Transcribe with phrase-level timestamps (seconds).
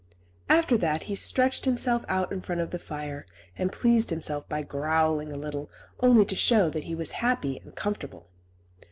[0.49, 4.63] After that he stretched himself out in front of the fire, and pleased himself by
[4.63, 8.25] growling a little, only to show that he was happy and comfortable.